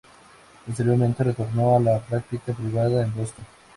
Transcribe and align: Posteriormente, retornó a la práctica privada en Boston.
Posteriormente, 0.65 1.23
retornó 1.23 1.77
a 1.77 1.79
la 1.79 1.99
práctica 1.99 2.53
privada 2.53 3.03
en 3.03 3.13
Boston. 3.13 3.45